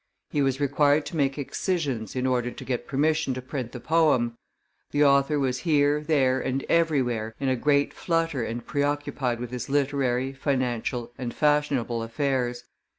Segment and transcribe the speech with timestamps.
[0.31, 4.35] He was required to make excisions in order to get permission to print the poem;
[4.89, 9.69] the author was here, there, and everywhere, in a great flutter and preoccupied with his
[9.69, 12.63] literary, financial, and fashionable affairs.